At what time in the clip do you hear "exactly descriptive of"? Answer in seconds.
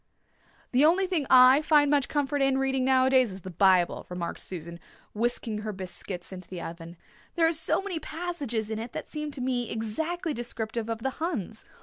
9.69-11.03